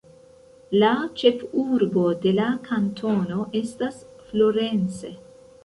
La 0.83 0.93
ĉefurbo 1.21 2.07
de 2.25 2.33
la 2.39 2.49
kantono 2.71 3.47
estas 3.63 4.03
Florence. 4.31 5.17